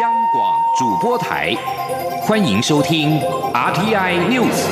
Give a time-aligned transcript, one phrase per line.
[0.00, 1.54] 央广主播台，
[2.20, 3.18] 欢迎收听
[3.54, 4.66] RTI News。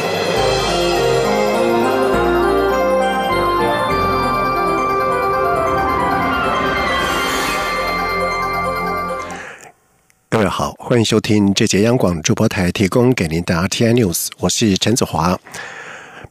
[10.28, 15.38] 各位好，欢迎收听这节央广主播台提供给您的 RTI News，我是陈子华。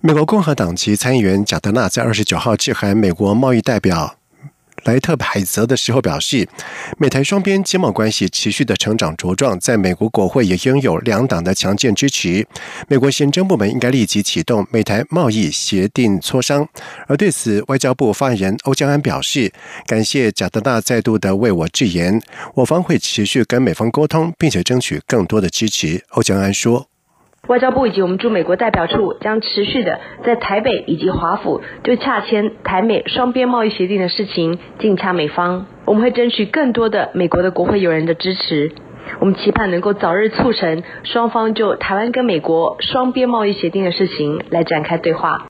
[0.01, 4.17] 美国共和党籍参议员贾德纳在二十九号致函美国贸易代表。
[4.83, 6.47] 莱特海泽的时候表示，
[6.97, 12.45] 美台双边经贸关系持续的成长茁壮，在美国国会也拥有两党的强健支持。
[12.87, 16.67] 美国行政部门应该立即启动美台贸易协定磋商。
[17.07, 19.51] 而对此，外交部发言人欧江安表示，
[19.85, 22.21] 感谢贾德纳再度的为我致言，
[22.55, 26.03] 我方会持续跟美方沟通，并且争取更多的支持。
[26.09, 26.92] 欧江安说。
[27.49, 38.71] 外交部以及我们驻美国代表处将持续的在台北以及华府就洽签台美双边贸易协定的事情进洽美方，我们会争取更多的美国的国会友人的支持，
[39.19, 45.47] 我们期盼能够早日促成双方就台湾跟美国双边贸易协定的事情来展开对话。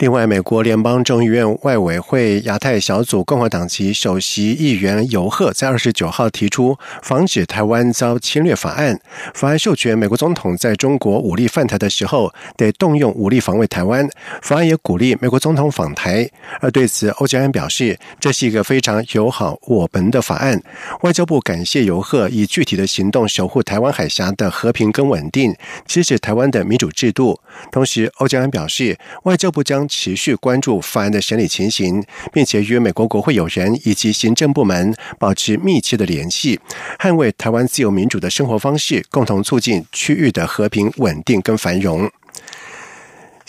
[0.00, 8.98] 另外，美国联邦众议院外委会亚太小组共和党籍首席议员尤赫在二十九号提出防止台湾遭侵略法案，
[9.34, 14.08] 法案授权美国总统在中国武力犯台的时候得动用武力防卫台湾。
[14.40, 16.26] 法案也鼓励美国总统访台。
[16.62, 20.62] 而对此，欧江安表示，这是一个非常友好我们的法案。
[21.02, 27.38] 外交部感谢尤赫以具体的行动守护台湾海峡的和平跟稳定，支持台湾的民主制度。
[27.70, 32.02] 同时，欧江安表示，外交部将持续关注法案的审理情形，
[32.32, 36.58] 并且与美国国会友人以及行政部门保持密切的联系，
[36.98, 42.08] 捍卫台湾自由民主的生活方式，共同促进区域的和平稳定跟繁荣。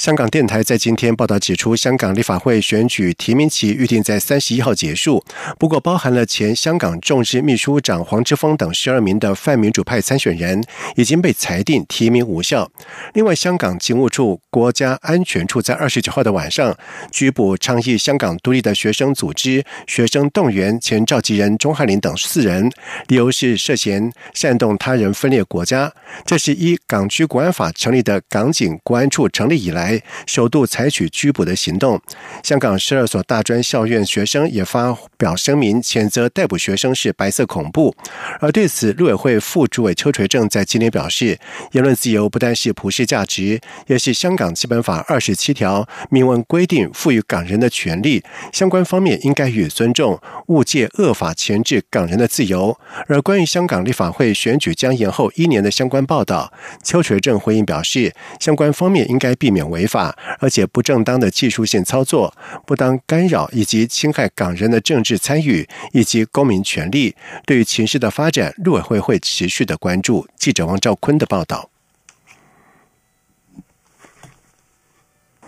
[0.01, 5.23] 香港电台在今天报道指出，香港立法会选举提名期预定在三十一号结束。
[5.59, 10.63] 不过，包含了前香港众志秘书长黄之锋等十二名的泛民主派参选人
[10.95, 12.67] 已经被裁定提名无效。
[13.13, 16.75] 另外，香港警务处国家安全处在二十九号的晚上
[17.11, 22.71] 拘捕倡议香港独立的学生组织学生动员前召集人钟汉林等四人，
[23.05, 25.93] 理由是涉嫌煽动他人分裂国家。
[26.25, 29.90] 这是依港区国安法成立的港警国安处成立以来。
[30.25, 32.01] 首度采取拘捕的行动，
[32.43, 37.95] 香港十二所大专校院学生也发表声明，谴责逮捕学生是白色恐怖。
[38.39, 41.37] 而对此，陆委会副主委邱垂正在今天表示，
[41.73, 52.77] 言论自由不但是普世价值，也是香港基本法二十七条明文规定赋予港人的权利，相关方面应该予以尊重，勿借恶法钳制港人的自由。
[53.07, 56.51] 而关于香港立法会选举将延后一年的相关报道，
[56.83, 59.80] 邱垂正回应表示，相关方面应该避免违。
[59.81, 62.33] 违法，而且不正当的技术性操作，
[62.65, 67.15] 不当干扰以及侵害港人的政治参与以及公民权利。
[67.45, 70.27] 对于情势的发展，陆委会会持续的关注。
[70.37, 71.69] 记者王兆坤的报道。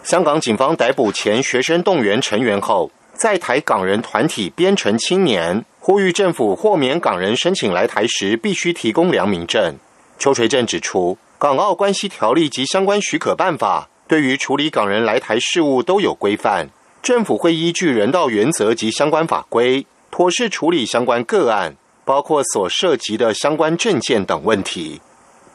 [0.03, 9.77] 香港警方逮捕前学生动员成员后，在台港人团体编程青年呼吁政府豁免港人申请来台时必须提供良民证。
[10.17, 13.89] 邱垂正指出，《港澳关系条例》及相关许可办法。
[14.07, 16.69] 对于处理港人来台事务都有规范，
[17.01, 21.75] 政府会依据人道原则及相关法规，妥善处理相关个案，
[22.05, 25.01] 包括所涉及的相关证件等问题。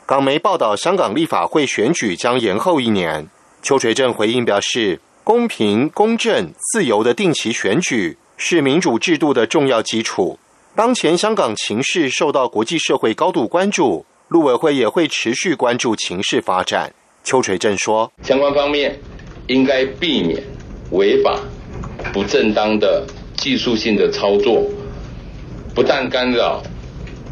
[0.06, 3.28] 港媒报道，香港立法会选举将延后一年。
[3.62, 10.38] 邱垂正回应表示，公平、公正、自由的定期选举是民主制度的重要基础。
[10.74, 16.94] 当前香港情势受到国际社会高度关注，陆委会也会持续关注情势发展。
[17.28, 18.98] 邱垂正说：“相关方面
[19.48, 20.42] 应该避免
[20.92, 21.38] 违法、
[22.10, 23.06] 不正当的
[23.36, 24.66] 技术性的操作，
[25.74, 26.62] 不但干扰、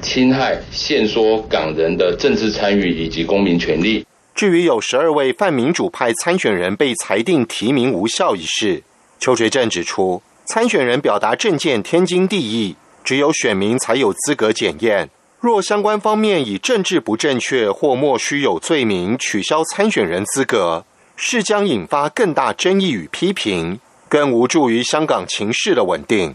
[0.03, 4.05] 侵害、限缩港人的政治参与以及公民权利。”
[4.37, 8.83] 至于有十二位泛民主派参选人被裁定提名无效一事，
[9.19, 15.09] 邱垂正指出，参选人表达政见天经地义，只有选民才有资格检验。
[15.47, 20.85] 若相关方面以政治不正确或莫须有罪名取消参选人资格，
[21.15, 23.79] 是将引发更大争议与批评，
[24.09, 26.35] 更无助于香港情势的稳定。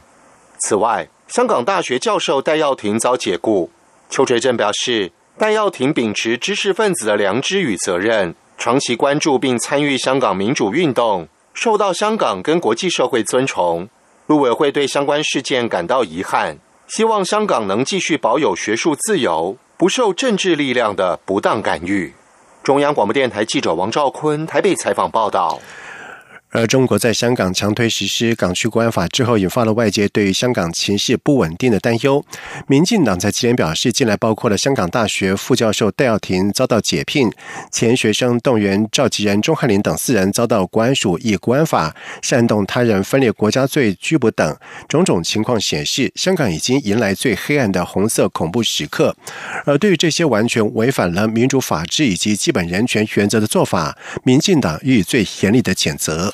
[0.60, 3.70] 此外，香港大学教授戴耀廷遭解雇，
[4.10, 13.90] 邱垂正表示，戴耀廷秉持知识分子的良知与责任，长期关注并参与香港民主运动，受到香港跟国际社会尊崇。
[14.28, 16.58] 陆委会对相关事件感到遗憾。
[16.94, 22.14] 希望香港能继续保有学术自由，不受政治力量的不当干预。
[22.64, 25.58] 中央广播电台记者王兆坤台北采访报道。
[26.52, 32.24] 而中国在香港强推实施港区国安法之后，引发了外界对于香港情势不稳定的担忧。
[32.68, 37.32] 民进党在今天表示，近来包括了香港大学副教授戴耀廷遭到解聘，
[37.72, 44.58] 前学生动员召集人钟汉林等四人遭到国安署以国安法煽动他人分裂国家罪拘捕等
[44.90, 49.16] 种种情况，显示香港已经迎来最黑暗的红色恐怖时刻。
[49.66, 56.34] 而对于这些完全违反了民主法治以及基本人权原则的做法，民进党予以最严厉的谴责。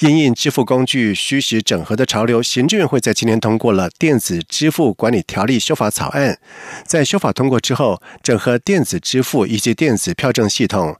[0.00, 6.38] 因应支付工具虚实整合的潮流，行政院会在今天通过了电子支付管理条例修法草案。
[6.84, 10.96] 在修法通过之后，整合电子支付以及电子票证系统，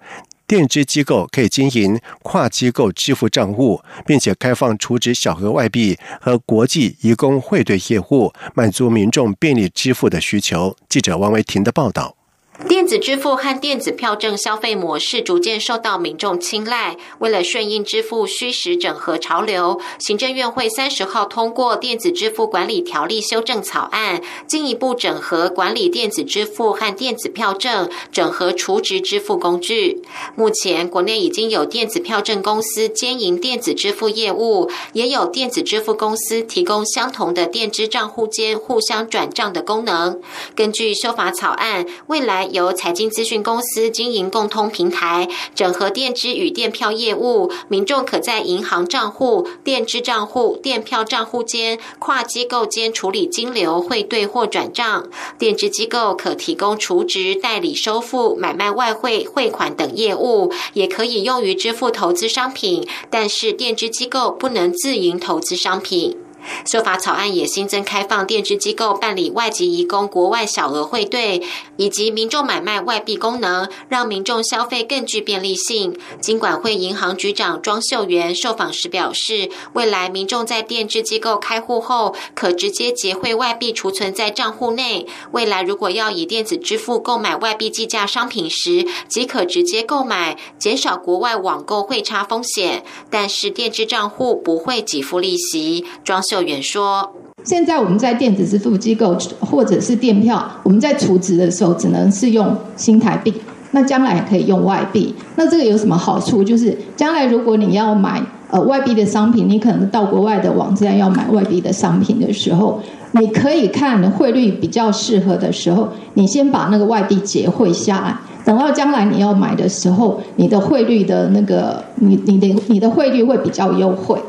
[0.46, 10.74] 电支机构可以经营跨机构支付账务，并且开放储值小额外币和国际移工汇兑业务，满足民众便利支付的需求。
[10.88, 12.15] 记者王维婷的报道。
[12.64, 16.96] 电子支付和电子票证消费模式逐渐受到民众青睐。
[17.18, 30.02] 为了顺应支付虚实整合潮流，行政院会三十号通过电子支付管理条例修正草案，进一步整合管理电子支付和电子票证，整合储值支付工具。
[30.34, 40.20] 目前，国内已经有电子票证公司兼营电子支付业务，也有电子支付公司提供相同的电支账户间互相转账的功能。
[40.54, 55.08] 根据修法草案，未来由财经资讯公司经营共通平台，整合电支与电票业务，民众可在银行账户、电支账户、电票账户间跨机构间处理金流汇兑或转账。
[55.38, 62.86] 电支机构可提供储值、代理收付、买卖外汇、汇款等业务，也可以用于支付投资商品。
[63.10, 66.16] 但是电支机构不能自营投资商品。
[66.64, 71.42] 修法草案也新增开放电支机构办理外籍移工国外小额汇兑，
[71.76, 75.98] 以及民众买卖外币功能，让民众消费更具便利性。
[76.20, 85.06] 金管会银行局长庄秀元受访时表示，未来民众在电支机构开户后，可直接结汇外币储存在账户内。
[85.32, 92.84] 未来如果要以电子支付购买外币计价商品时，即可直接购买，减少国外网购汇差风险。
[93.10, 95.84] 但是电支账户不会给付利息。
[96.04, 96.35] 庄秀。
[96.42, 97.12] 员说
[97.44, 103.32] ：“现在我们在电子支付机构或者是电票，我们在储值的时候只能是用新台币，
[103.72, 105.14] 那将来可以用外币。
[105.36, 106.42] 那这个有什么好处？
[106.42, 112.80] 就是将来如果你要买呃外币的商品，你可能到国外的网站要买外币的商品的时候，
[113.12, 124.20] 你可以看汇率比较适合的时候，你先把那个外币结汇下来，等到将来你要买的时候，你的汇率的那个你你的你的汇率会比较优惠。”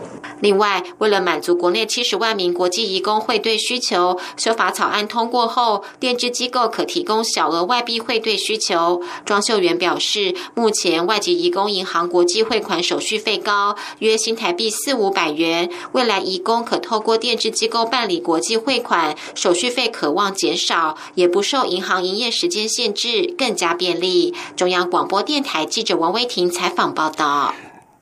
[0.41, 9.01] 另外，为了满足国内七十万名国际移工汇兑需求，修法草案通过后，电支机构可提供小额外币汇兑需求。
[9.25, 15.69] 庄秀元表示，目前外籍移工银行国际汇款手续费高，约新台币四五百元。
[15.93, 24.33] 未来移工可透过电支机构办理国际汇款，手续费可望减少，也不受银行营业时间限制，更加便利。
[24.55, 27.53] 中央广播电台记者王威婷采访报道。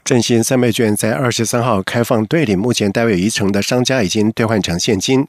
[0.06, 5.26] 振兴三倍券在二十三号开放兑领，目前大约一成的商家已经兑换成现金。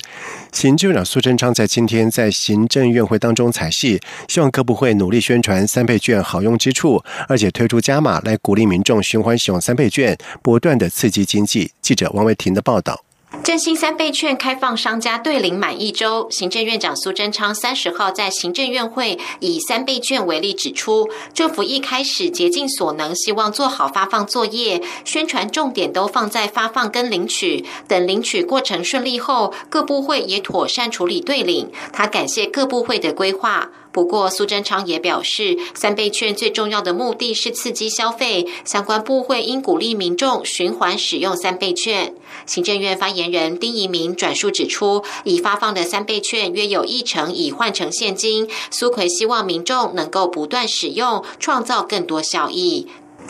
[0.52, 11.72] 行政长苏贞昌在今天在行政院会当中采戏，希望各部会努力宣传三倍券好用之处，而且推出加码来鼓励民众循环使用三倍券，不断的刺激经济。
[11.81, 13.06] 记者王维婷的报道。
[13.43, 27.65] 振兴三倍券开放商家对领满一周，行政院长苏贞昌三十号在行政院会以三倍券为例指出，政府一开始竭尽所能，希望做好发放作业，宣传重点都放在发放跟领取。
[27.89, 31.70] 等领取过程顺利后，各部会也妥善处理对领。
[31.93, 33.70] 他感谢各部会的规划。
[33.93, 42.15] 不过，苏贞昌也表示，三倍券最重要的目的是刺激消费，相关部会应鼓励民众循环使用三倍券。
[42.46, 48.48] 行政院发言人丁仪明转述指出，已发放的三倍券约有一成已换成现金。
[48.70, 52.86] 苏奎希望民众能够不断使用，创造更多效益。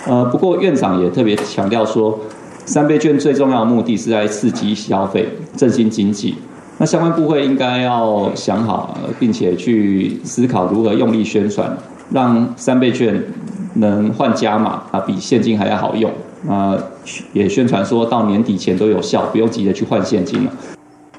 [0.06, 2.20] 呃，不过院长也特别强调说，
[2.66, 6.36] 三倍券最重要的目的是在刺激消费、振兴经济。
[6.78, 11.74] 那相关部会应该要想好，并且去思考如何用力宣传，
[12.10, 13.24] 让三倍券
[13.76, 16.12] 能换加码啊，比现金还要好用
[16.48, 16.80] 呃，
[17.32, 20.52] 也宣传说到年底前都有效，不用急着去换现金了。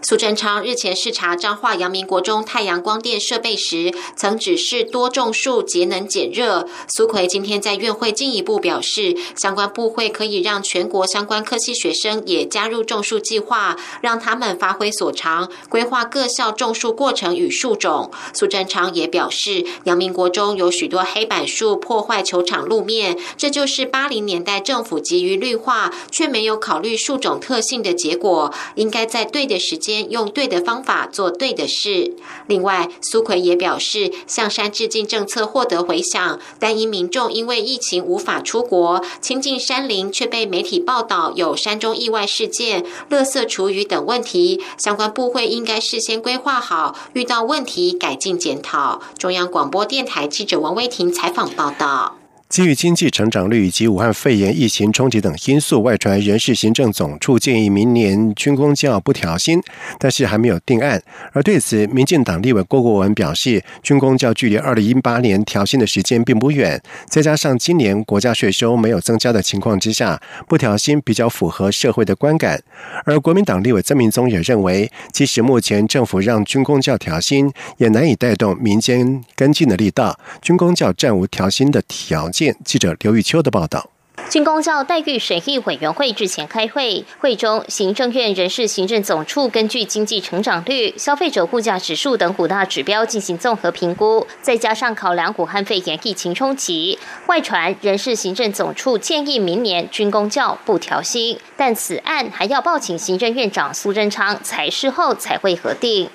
[0.09, 6.65] 苏贞昌日前视察彰化阳明国中太阳光电设备时，曾指示多种树节能减热。
[6.87, 18.09] 苏奎今天在院会进一步表示，相关部会可以让全国相关科系学生也加入种树计划，让他们发挥所长，规划各校种树过程与树种。
[18.33, 28.53] 苏贞昌也表示，阳明国中有许多黑板树破坏球场路面，这就是八零年代政府急于绿化却没有考虑树种特性的结果。
[28.75, 29.96] 应该在对的时间。
[30.09, 32.15] 用对的方法做对的事。
[32.47, 49.01] 另外，苏奎也表示，向山致敬政策获得回响，但因民众因为疫情无法出国亲近山林，却被媒体报道有山中意外事件、垃圾厨余等问题，相关部会应该事先规划好，遇到问题改进检讨。
[49.17, 52.16] 中央广播电台记者王威婷采访报道。
[52.49, 59.61] 基于经济成长率以及武汉肺炎疫情冲击等因素，外传人事行政总处建议明年军工教不调薪，
[59.99, 61.03] 但是还没有定案。
[61.33, 72.63] 而对此，民进党立委郭国文表示，军工教距离二零一八年调薪的时间并不远，再加上今年国家税收没有增加的情况之下，不调薪比较符合社会的观感。
[73.03, 82.36] 而国民党立委曾明宗也认为，即使目前政府让军工教调薪，也难以带动民间跟进的力道，军工教暂无调薪的条件。
[82.37, 83.96] 见记者刘玉秋的报道。
[84.29, 106.09] 军工教待遇审议委员会日前开会，会中行政院人事行政总处根据经济成长率、消费者物价指数等五大指标进行综合评估，再加上考量武汉肺炎疫情冲击，外传人事行政总处建议明年军工教不调薪，但此案还要报请行政院长苏贞昌裁示后才会核定。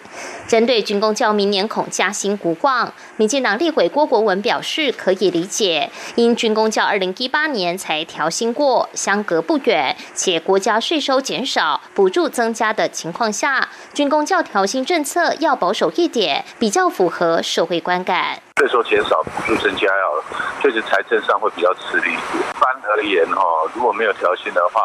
[0.46, 18.40] 针对军工教明年恐加薪无望，民进党立委郭国文表示可以理解，因军工教二零一八年才调薪过，相隔不远，且国家税收减少、补助增加的情况下，军工教调薪政策要保守一点，比较符合社会观感。
[18.58, 20.24] 税收减少、补助增加，要
[20.60, 22.12] 确实财政上会比较吃力。
[22.12, 24.80] 一般而言，哦，如果没有调薪的话。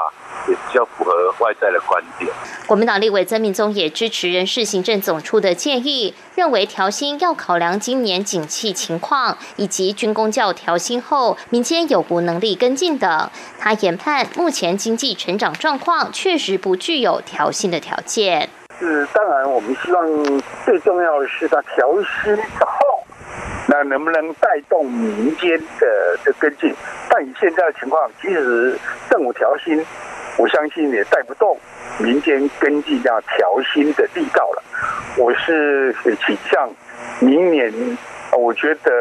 [0.48, 2.32] 也比较符合外在的观点。
[2.66, 13.30] 国民党立委曾明宗也支持人事行政总处的建议，认为调薪要考量今年景气情况以及军工教调薪后民间有无能力跟进等。
[13.60, 18.50] 他研判目前经济成长状况确实不具有调薪的条件。
[18.80, 21.92] 是，当然我们希望最重要的是他调
[22.24, 23.04] 薪之后，
[23.68, 26.74] 那能不能带动民间的的跟进？
[27.10, 28.78] 但以现在的情况，即使
[29.10, 29.84] 政府调薪。
[30.38, 31.58] 我相信也带不动
[32.00, 34.64] 民间根据这样调薪的力道了。
[35.18, 36.70] 我是倾向
[37.20, 37.98] 明年，
[38.38, 38.92] 我觉得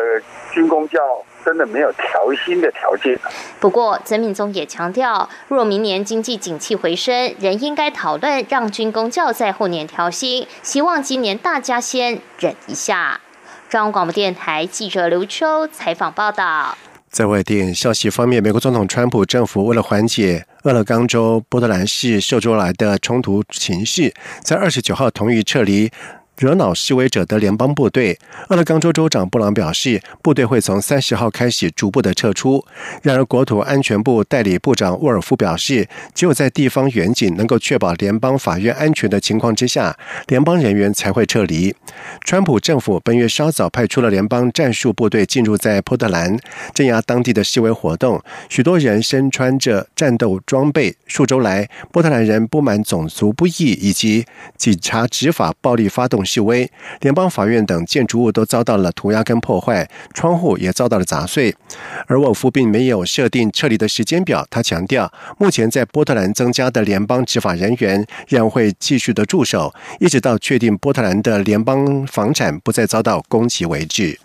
[0.50, 0.98] 军工教
[1.44, 3.18] 真的没有调薪的条件。
[3.60, 10.46] 不过，曾敏宗也强调，若明年经济景气回升，仍应该讨论让军工教在后年调薪。
[10.62, 13.20] 希望今年大家先忍一下。
[13.68, 16.78] 中央广播电台记者刘秋采访报道。
[17.16, 25.90] 在外电消息方面，美国总统川普政府为了缓解俄勒冈州波特兰市受州来的冲突情绪，在二十九号同意撤离。
[26.38, 32.62] 惹恼示威者的联邦部队，俄勒冈州州长布朗表示，部队会从三十号开始逐步的撤出。
[33.02, 41.74] 然而，国土安全部代理部长沃尔夫表示，只有在地方远景能够确保联邦法院安全的情况之下，联邦人员才会撤离。
[42.22, 46.38] 川普政府本月稍早派出了联邦战术部队进入在波特兰
[46.74, 50.94] 镇压当地的示威活动，许多人身穿着战斗装备。
[51.06, 54.26] 数周来，波特兰人不满种族不义以及
[54.58, 56.25] 警察执法暴力发动。
[56.26, 56.68] 示威，
[57.00, 61.54] 联邦法院等建筑物都遭到了涂鸦跟破坏，窗户也遭到了砸碎。
[62.08, 74.18] 而沃夫并没有设定撤离的时间表，他强调，目前在波特兰增加的联邦执法人员仍会继续的驻守，一直到确定波特兰的联邦房产不再遭到攻击为止。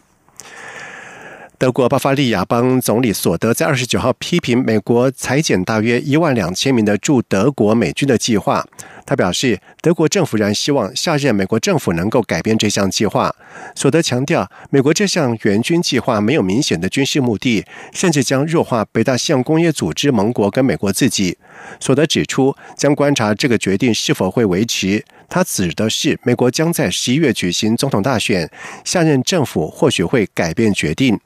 [1.57, 8.65] 德国巴伐利亚邦总理索德在二十九号批评美国裁减大约一万两千名的驻德国美军的计划。
[9.05, 13.35] 他表示，德国政府仍希望下任美国政府能够改变这项计划。
[13.75, 21.37] 索德强调，美国这项援军计划没有明显的军事目的，甚至将弱化北大西洋工业组织盟国跟美国自己。
[21.79, 25.03] 索德指出，将观察这个决定是否会维持。
[25.31, 28.47] 他指的是，美国将在十一月举行总统大选，
[28.83, 31.19] 下任政府或许会改变决定。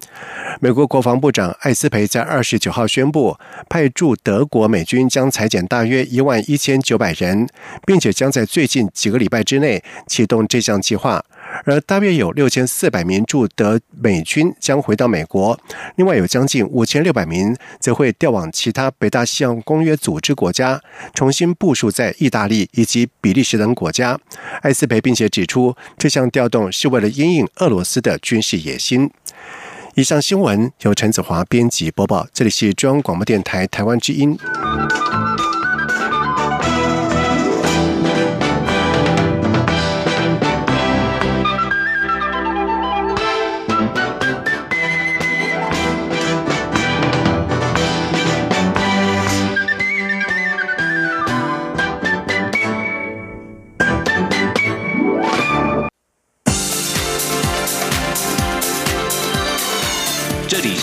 [0.61, 7.49] 美国国防部长艾斯培在二十九号宣布，派驻德国美军将裁减大约一万一千九百人。
[7.85, 11.23] 并且将在最近几个礼拜之内启动这项计划，
[11.63, 15.57] 而大约有六千四百名驻德美军将回到美国，
[15.95, 20.81] 另外有将近五千六百名则会调往其他北大西洋公约组织国家，
[21.13, 24.19] 重新部署在意大利以及比利时等国家。
[24.61, 29.09] 艾斯培并且指出，这项调动是为了因应俄罗斯的军事野心。
[29.95, 34.37] 以上新闻由陈子华编辑播报，这里是中央广播电台台湾之音。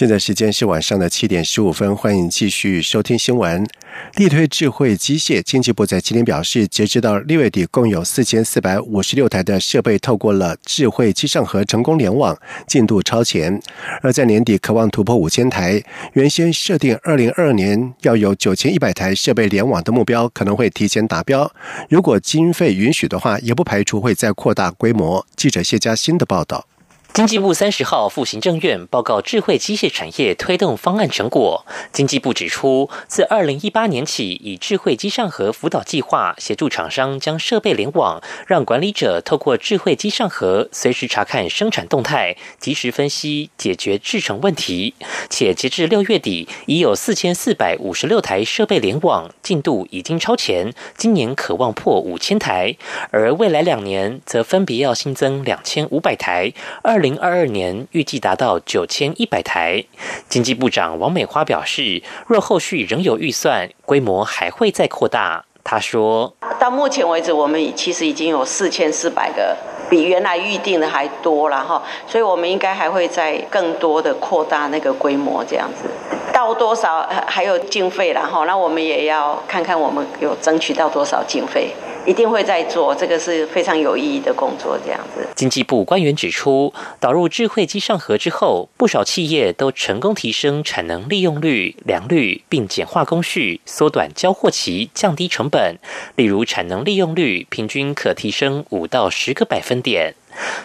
[0.00, 3.68] 现在时间是晚上的七点十五分，欢迎继续收听新闻。
[4.14, 12.34] 力推智慧机械，经济部在今天表示，截止到六月底，共有四千四百五十六台的设备透过了智慧机上盒成功联网，
[12.66, 13.60] 进度超前。
[14.00, 21.52] 而在年底，渴望突破五千台，原先设定二零二二年要有九千一百台设备联网的目标，可能会提前达标。
[21.90, 25.26] 如果经费允许的话，也不排除会再扩大规模。
[25.36, 26.69] 记者谢佳欣的报道。
[27.12, 31.66] 经济部三十号赴行政院报告智慧机械产业推动方案成果。
[31.92, 44.94] 经济部指出，自二零一八年起，以智慧机上盒辅导计划协助厂商将设备联网，让管理者透过智慧机上盒随时查看生产动态，及时分析解决制成问题。
[45.28, 52.76] 且截至六月底，已有四千四百五十六台设备联网，进度已经超前，今年可望破五千台，
[53.10, 56.52] 而未来两年则分别要新增两千五百台。
[56.82, 59.82] 二二零二二年预计达到九千一百台。
[60.28, 65.46] 经济部长王美花表示，若后续仍有预算，规模还会再扩大。
[65.64, 69.56] 她说：“到目前为止，我们其实已经有四千四百个，
[69.90, 75.90] 比原来预定的还多了哈，所以我们应该还会再更多的扩大那个规模，这样子
[76.32, 81.70] 到多少还有经费然后，那我们也要看看我们有争取到多少经费。”
[82.06, 84.76] 一定会在做，这个是非常有意义的工作。
[84.82, 95.76] 这样子，经济部官员指出，导入智慧机上盒之后，不少企业都成功提升产能利用率、良率，并简化工序、缩短交货期、降低成本。
[96.16, 100.14] 例如，产能利用率平均可提升五到十个百分点。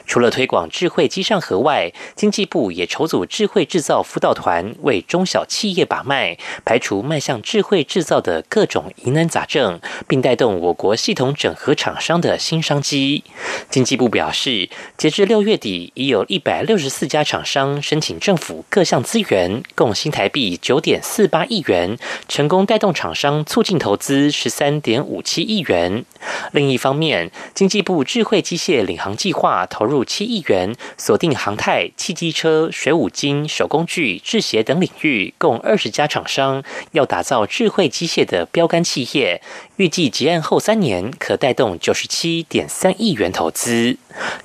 [0.05, 13.23] 除了推广智慧机上盒外，经济部也筹组智慧制造辅导团，为中小企业把脉，排除迈向智慧制造的各种疑难杂症，并带动我国系统整合厂商的新商机。
[13.69, 21.97] 经济部表示，截至六月底，已有一百六十四家厂商申请政府各项资源，共新台币九点四八亿元，
[22.27, 26.05] 成功带动厂商促进投资十三点五七亿元。
[26.51, 36.63] 另一方面，经济部智慧机械领航计划投入七亿元，锁定航太、汽机车、水五金、手工具、制鞋等领域，共二十家厂商，
[36.93, 39.39] 要打造智慧机械的标杆企业。
[39.75, 43.97] 预计结案后三年，可带动九十七点三亿元投资。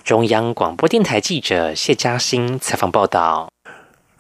[0.04, 3.48] 中央广播电台记者谢嘉欣采访报道。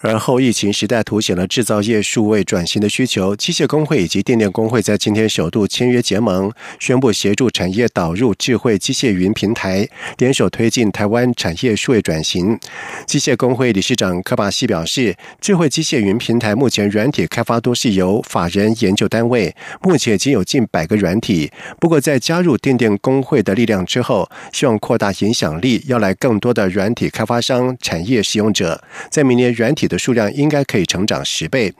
[0.02, 9.86] 而后疫情时代凸显了制造业数位转型的需求，机械工会以及电电工会在今天首度签约结盟，宣布协助产业导入智慧机械云平台，
[10.16, 12.58] 联手推进台湾产业数位转型。
[13.06, 21.52] 机械工会理事长柯巴西表示，智慧机械云平台目前软体开发都是由法人研究单位，目前已经有近百个软体。
[21.78, 29.89] 不过在加入电电工会的力量之后，希望扩大影响力，要来更多的软体开发商、产业使用者，在明年软体。
[29.90, 31.70] 的数量应该可以成长十倍，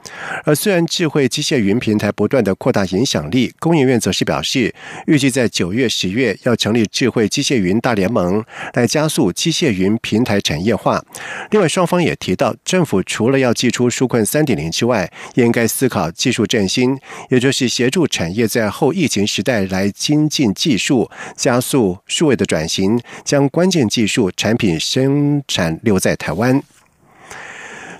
[0.43, 4.75] 而虽然智慧机械云平台不断的扩大影响力，工研院则是表示，
[5.07, 8.43] 预计在九月、十月要成立智慧机械云大联盟，
[8.73, 11.03] 来加速机械云平台产业化。
[11.51, 16.97] 另外，双方也提到，政府除了要寄出纾困三点零之外，应该思考技术振兴，
[17.29, 26.61] 也就是协助产业在后疫情时代来精进技术，加速数位的转型，将关键技术产品生产留在台湾。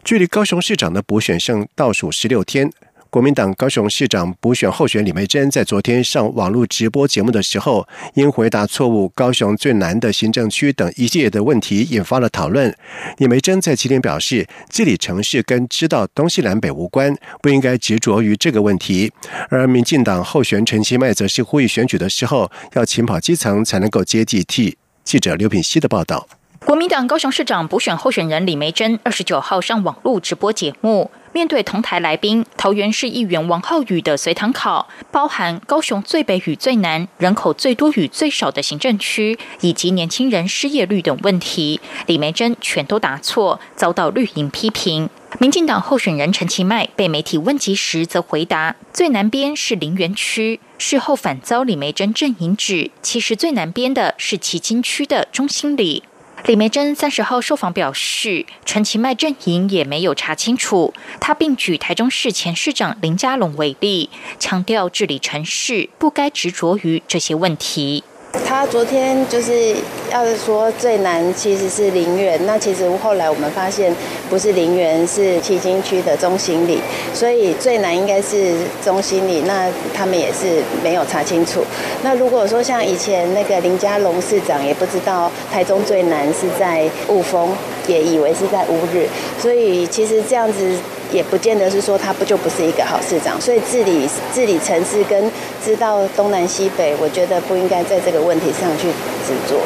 [0.04, 2.70] 距离高雄市长的补选剩倒数十六天，
[3.12, 12.76] 国民党高雄市长补选候选李梅珍在昨天上网络直播节目的时候，因回答错误“高雄最难的行政区”等一系列的问题，引发了讨论。
[13.18, 19.12] 李梅珍在今天表示，治理城市跟知道东西南北无关，不应该执着于这个问题。
[19.50, 24.78] 而民进党候选陈其迈则是呼吁选举的时候要勤跑基层，才能够接地气。
[25.04, 26.28] 记者刘品希的报道。
[26.64, 31.10] 国民党高雄市长补选候选人李梅珍二十九号上网络直播节目。
[31.34, 45.10] 面对同台来宾，桃园市议员王浩宇的随堂考，包含高雄最北与最南、人口最多与最少的行政区，以及年轻人失业率等问题，李梅珍全都答错，遭到绿营批评。
[45.40, 50.60] 民进党候选人陈其迈被媒体问及时，则回答最南边是林园区。
[50.78, 56.04] 事后反遭李梅珍阵营指，其实最南边的是旗津区的中心里。
[56.46, 60.92] 李梅珍三十号受访表示，陈其迈阵营也没有查清楚。
[61.20, 68.04] 他并举台中市前市长林佳龙为例，强调治理城市不该执着于这些问题。
[68.46, 69.76] 他昨天就是
[70.12, 73.94] 要说最难其实是林园，那其实后来我们发现
[74.30, 76.80] 不是林园，是旗津区的中心里，
[77.14, 79.42] 所以最难应该是中心里。
[79.48, 81.64] 那他们也是没有查清楚。
[82.04, 87.50] 那如果说像以前那个林佳龙市长也不知道台中最难是在雾峰，
[87.88, 89.08] 也以为是在乌日，
[89.40, 90.78] 所以其实这样子。
[91.12, 95.32] 也不见得是说他不就不是一个好市长，所以治理治理城市跟
[95.64, 98.88] 知道东南西北，我觉得不应该在这个问题上去
[99.26, 99.60] 执着。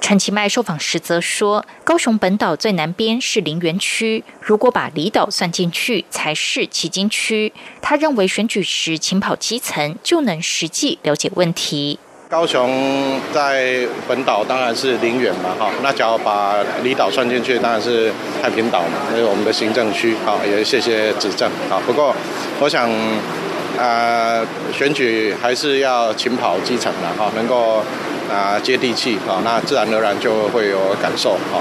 [0.00, 7.54] 陈其迈受访时则说，高雄本岛最南边是林园区，如果把离岛算进去，才是旗津区。
[7.80, 11.98] 他认为选举时请跑基层，就能实际了解问题。
[12.28, 18.10] 高雄在本岛当然是林园嘛，哈，那只要把离岛算进去，当然是
[18.42, 21.78] 太平岛嘛，那是我们的行政区，好，也谢谢指正，好。
[21.86, 22.14] 不过，
[22.60, 22.90] 我想，
[23.78, 27.84] 呃，选举还是要勤跑基层的，哈，能够
[28.30, 31.60] 啊接地气，哈，那自然而然就会有感受，哈。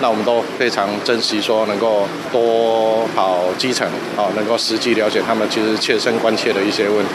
[0.00, 7.14] 那我们都非常珍惜说能够多跑基层，好，能够实际了解他们其实切身关切的一些问题。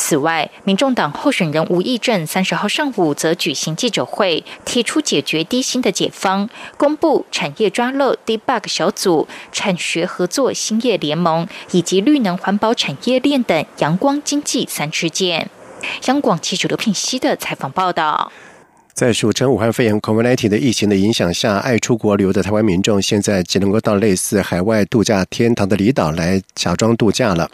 [0.00, 15.50] 此外，民众党候选人吴益政三十号上午则举行记者会，提出解决低薪的解方，公布产业抓漏 debug 小组、产学合作兴业联盟以及绿能环保产业链等阳光经济三支箭。
[16.06, 18.30] 央广记者刘品熙的采访报道。
[18.98, 27.48] 在俗称武汉肺炎 （COVID-19） 的疫情的影响下，爱出国旅游的台湾民众现在只能够到类似海外度假天堂的离岛来假装度假了，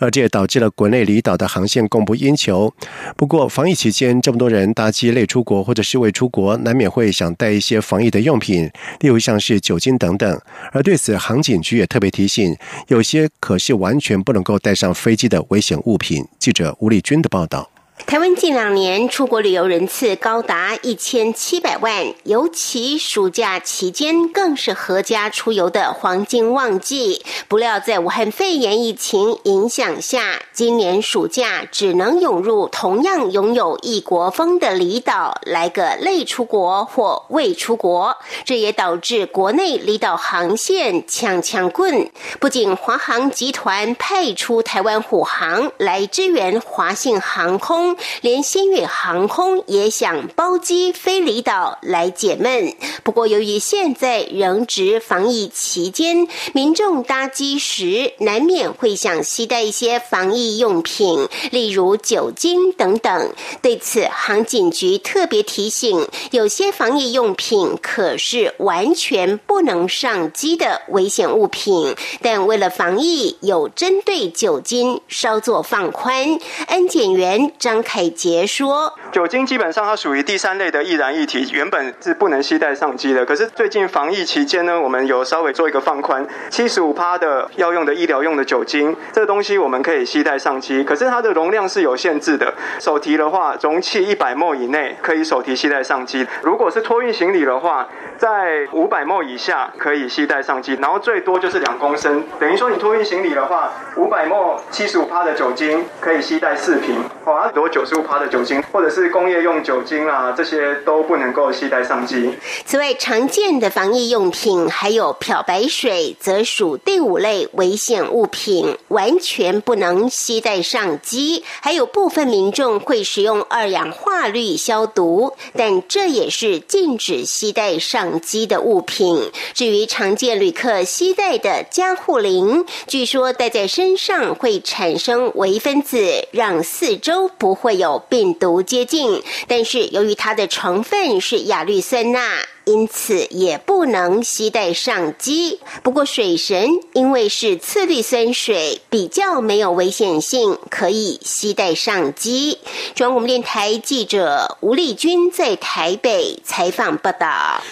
[0.00, 2.74] 而这也导致了国内离岛的航线供不应求。
[3.16, 10.40] 不过，防疫期间这么多人搭机类出国或者是未出国，难免会想带一些防疫的用品，例如像是酒精等等。
[10.72, 12.56] 而对此，航警局也特别提醒，
[12.88, 16.26] 有些可是完全不能够带上飞机的危险物品。
[16.40, 17.70] 记者吴丽君的报道。
[18.08, 27.22] 台湾近两年出国旅游人次高达一千七百万，尤其暑假期间更是合家出游的黄金旺季。
[27.48, 38.16] 不料在武汉肺炎疫情影响下，今年暑假只能涌入同样拥有异国风的离岛，来个类出国或未出国。
[38.46, 42.10] 这也导致国内离岛航线抢抢棍。
[42.40, 47.97] 不仅华航集团派出台湾虎航来支援华信航空。
[48.20, 63.32] 连新宇航空也想包机飞离岛来解闷，不过由于现在仍值防疫期间，民众搭机时难免会想携带一些防疫用品，例如酒精等等。
[63.62, 76.38] 对此，航警局特别提醒，有些防疫用品可是完全不能上机的危险物品，但为了防疫，有针对酒精稍作放宽。
[76.66, 77.82] 安检员张。
[77.88, 83.24] 凯杰说：“酒精基本上它属于第三类的易燃液体，原本是不能携带上机的。
[83.24, 90.84] 可是最近防疫期间呢，我们有稍微做一个放宽，七十五趴的要用的医疗用的酒精，这个东西我们可以携带上机。
[90.84, 96.26] 可是它的容量是有限制的，手提的话容器一百沫以内可以手提携带上机。
[96.42, 102.22] 如果是托运行李的话，在五百沫以下可以携带上机，然后最多就是两公升。
[102.38, 112.34] 等于说你托运行李的话，五百沫七十五趴的酒精可以携带四瓶，哇，多久？”九十五帕的酒精，或者是工业用酒精啊，这些都不能够携带上机。
[112.66, 121.44] 此外，常见的防疫用品还有漂白水，则属第五类危险物品，完全不能携带上机。
[121.60, 129.30] 还有部分民众会使用二氧化氯消毒，但这也是禁止携带上机的物品。
[129.54, 137.78] 至于常见旅客携带的加护灵，据说带在身上会产生微分子，让四周不会。
[137.78, 142.20] 有病毒接近，但是由于它的成分是亚氯酸钠，
[142.64, 145.60] 因此也不能携带上机。
[145.84, 152.58] 不过水神因为是次氯酸水，比较没有危险性，可以携带上机。
[152.96, 157.62] 中央广播电台记者吴丽君在台北采访报道。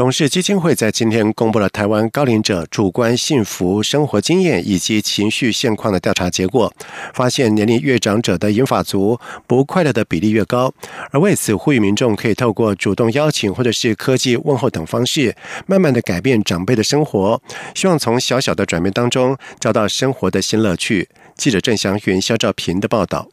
[0.00, 6.72] 董事基金会在今天公布了台湾高龄者主观幸福生活经验以及情绪现况的调查结果，
[7.12, 10.72] 发现年龄越长者的银发族不快乐的比例越高，
[11.10, 15.36] 而为此呼吁民众可以透过主动邀请或者是科技问候等方式，
[15.66, 17.42] 慢慢的改变长辈的生活，
[17.74, 21.10] 希望从小小的转变当中找到生活的新乐趣。
[21.36, 23.28] 记者郑祥云、肖兆平的报道。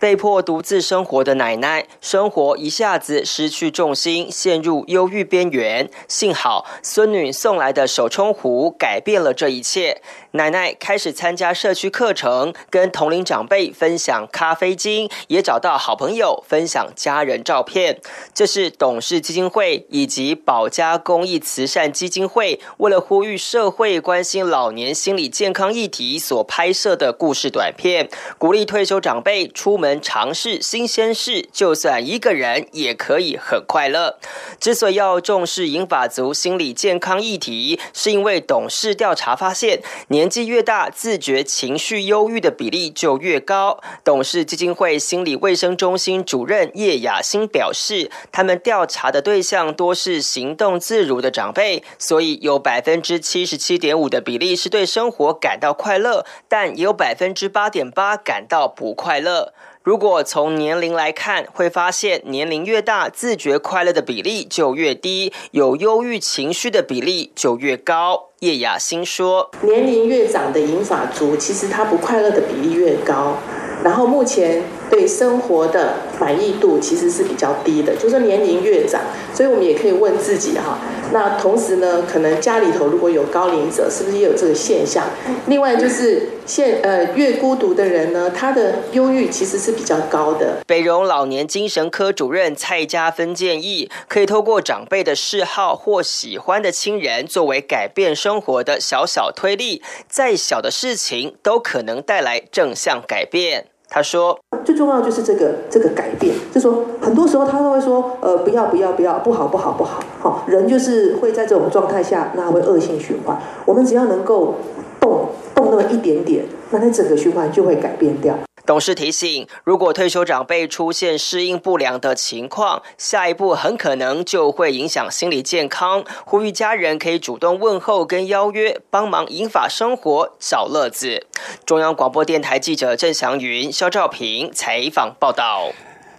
[0.00, 5.90] 被迫独自生活的奶奶，生活一下子失去重心，陷入忧郁边缘。
[6.08, 10.00] 幸好孙女送来的手冲壶改变了这一切。
[10.32, 18.00] 奶奶开始参加社区课程，跟同龄长辈分享咖啡经，也找到好朋友分享家人照片。
[18.32, 28.08] 这是董事基金会以及保家公益慈善基金会为了呼吁社会关心老年心理健康议题所拍摄的故事短片，
[28.38, 29.89] 鼓励退休长辈出门。
[29.98, 34.18] 尝试新鲜事，就算一个人也可以很快乐。
[34.58, 43.80] 之所以要重视银发族心理健康议题，是因为董事调查发现，年纪越大，自觉情绪忧郁的比例就越高。
[44.04, 59.54] 董事基金会心理卫生中心主任叶雅欣表示，他们调查的对象多是行动自如的长辈，所以有百分之七十七点五的比例是对生活感到快乐，但也有百分之八点八感到不快乐。
[59.82, 68.28] 如果从年龄来看，会发现年龄越大，自觉快乐的比例就越低，有忧郁情绪的比例就越高。
[68.40, 73.38] 叶雅欣说：“年龄越长的银发族，其实他不快乐的比例越高。
[73.82, 74.62] 然后目前
[75.00, 79.00] 对生活的满意度其实是比较低的，就是年龄越长，
[79.32, 80.78] 所以我们也可以问自己哈。
[81.10, 85.04] 那同时呢，可能家里头如果有高龄者，是不是也有这个现象？
[85.46, 103.69] 另外就是现呃越孤独的人呢，他的忧郁其实是比较高的。”北荣老年精神科主任蔡家芬建议，可以透过长辈的嗜好或喜欢的亲人，作为改变生活的小小推力，再小的事情都可能带来正向改变。
[103.92, 113.36] 他说：“最重要就是这个这个改变，就说很多时候他都会说，呃，不要不要不要，不好不好不好，好人就是会在这种状态下，那会恶性循环。
[113.66, 114.54] 我们只要能够
[115.00, 115.26] 动
[115.56, 118.32] 动那么一点点，那那整个循环就会改变掉。”
[118.70, 126.04] 董事提醒：如果退休长辈出现适应不良的情况，下一步很可能就会影响心理健康。
[126.24, 131.26] 呼吁家人可以主动问候跟邀约，帮忙引法生活找乐子。
[131.66, 135.72] 中央广播电台记者郑祥云、肖兆平采访报道。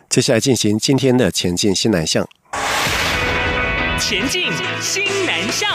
[0.10, 2.28] 接下来进行今天的前进新南向。
[3.98, 5.72] 前进新南向。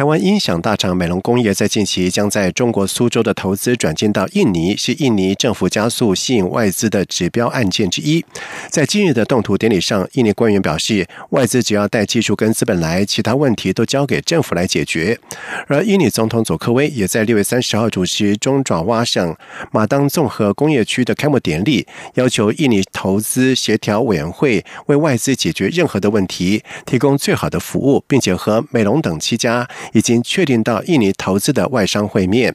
[0.00, 8.24] 台湾音响大厂美龙工业在近期将在中国苏州的投资转进到印尼，是印尼政府加速吸引外资的指标案件之一。
[8.70, 15.20] 在今日的动土典礼上，印尼官员表示，外资只要带技术跟资本来，其他问题都交给政府来解决。
[15.66, 19.36] 而印尼总统佐科威也在六月三十号主持中爪哇省
[19.70, 29.68] 马当综合工业区的开幕典礼，要求印尼投资协调委员会为外资解决任何的问题，提供最好的服务，并且和美龙等七家。
[29.92, 32.54] 已经确定到印尼投资的外商会面，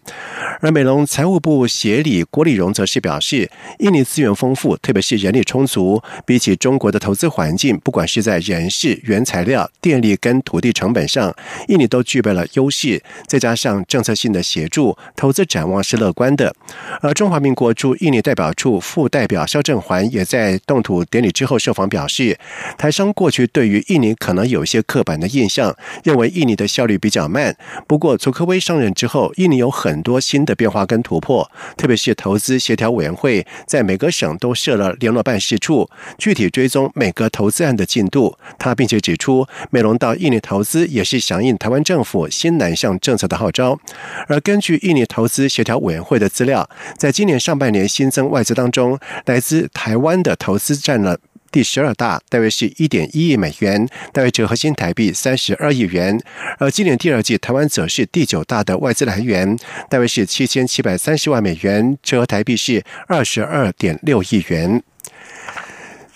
[0.61, 11.35] 而美龙财务部协理郭立荣则是表示，印尼资源丰富，特别是人力充足，比起中国的投资环境，不管是在人事、原材料、电力跟土地成本上，
[11.67, 13.03] 印尼都具备了优势。
[13.27, 16.55] 再加上政策性的协助，投资展望是乐观的。
[17.01, 22.39] 而中华民国驻印尼代表处副代表肖正环也在动土典礼之后受访表示，
[22.77, 27.24] 台商过去对于印尼可能有一些刻板的印象，认为印尼的效率比较。
[27.29, 27.55] 慢。
[27.87, 38.37] 不过，佐科威上任之后，印尼有很多新的变化跟突破，特别是投资协调委员会在每个省都设了联络办事处，具体追踪每个投资案的进度。
[38.57, 43.79] 他并且指出，美龙到印尼投资也是响应台湾政府新南向政策的号召。
[44.27, 51.19] 而根据印尼投资协调委员会的资料，在今年上半年新增外资当中，来自台湾的投资占了。
[51.55, 56.19] 第十二大，大约是一点一亿美元，大约折合新台币三十二亿元。
[56.59, 59.57] 而今年第二季，台湾则是第九大的外资来源，
[59.89, 64.83] 大约是七千七百三十万美元，折合台币是二十二点六亿元。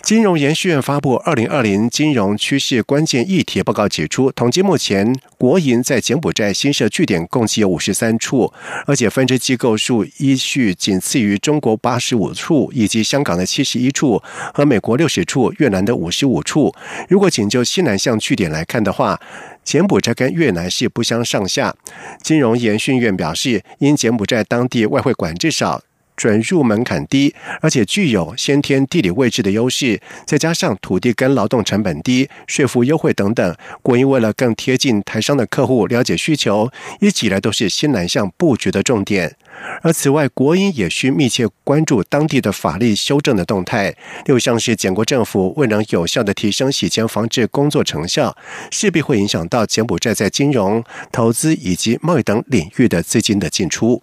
[0.02, 8.52] 金融研究院发布《二零二零金融趋势关键议题报告》，指出，统计目前国营在柬埔寨新设据点共计有五十三处，
[8.86, 14.20] 而且分支机构数依序仅次于中国八十五处，以及香港的七十一处
[14.52, 16.74] 和美国六十处、越南的五十五处。
[17.08, 19.20] 如果仅就西南向据点来看的话，
[19.62, 21.76] 柬埔寨跟越南是不相上下。
[22.22, 25.82] 金融研讯院表示，因柬埔寨当地外汇管制少。
[26.20, 39.34] 准入门槛低，而且具有先天地理位置的优势，再加上土地跟劳动成本低、税负优惠等等，国营为了更贴近台商的客户，了解需求，一直以来都是新南向布局的重点。
[39.80, 43.94] 而此外，国营也需密切关注当地的法律修正的动态，
[44.26, 48.36] 六项是柬国政府未能有效的提升洗钱防治工作成效，
[48.70, 54.02] 势必会影响到柬埔寨在金融、投资以及贸易等领域的资金的进出。